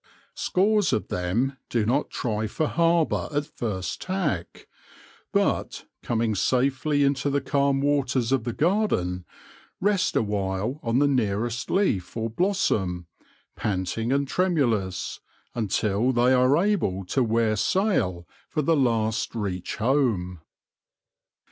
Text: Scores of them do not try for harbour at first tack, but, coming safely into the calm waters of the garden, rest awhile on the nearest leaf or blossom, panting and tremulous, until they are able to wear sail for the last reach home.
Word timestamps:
Scores 0.33 0.93
of 0.93 1.09
them 1.09 1.57
do 1.69 1.85
not 1.85 2.09
try 2.09 2.47
for 2.47 2.65
harbour 2.67 3.29
at 3.31 3.45
first 3.45 4.01
tack, 4.01 4.67
but, 5.31 5.85
coming 6.01 6.33
safely 6.33 7.03
into 7.03 7.29
the 7.29 7.39
calm 7.39 7.81
waters 7.81 8.31
of 8.31 8.43
the 8.43 8.51
garden, 8.51 9.25
rest 9.79 10.15
awhile 10.15 10.79
on 10.81 10.97
the 10.97 11.07
nearest 11.07 11.69
leaf 11.69 12.17
or 12.17 12.31
blossom, 12.31 13.05
panting 13.55 14.11
and 14.11 14.27
tremulous, 14.27 15.19
until 15.53 16.11
they 16.11 16.33
are 16.33 16.57
able 16.57 17.05
to 17.05 17.23
wear 17.23 17.55
sail 17.55 18.27
for 18.49 18.63
the 18.63 18.75
last 18.75 19.35
reach 19.35 19.75
home. 19.75 20.39